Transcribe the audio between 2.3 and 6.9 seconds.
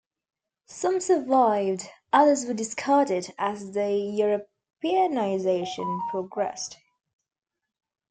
were discarded as the Europeanization progressed.